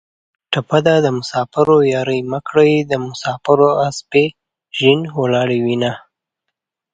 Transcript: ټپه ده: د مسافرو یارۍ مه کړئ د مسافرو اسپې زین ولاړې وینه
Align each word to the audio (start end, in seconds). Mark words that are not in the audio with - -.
ټپه 0.51 0.79
ده: 0.85 0.95
د 1.05 1.07
مسافرو 1.17 1.77
یارۍ 1.93 2.19
مه 2.31 2.39
کړئ 2.47 2.73
د 2.91 2.93
مسافرو 3.07 3.69
اسپې 3.87 4.25
زین 4.77 4.99
ولاړې 5.19 5.59
وینه 5.65 5.93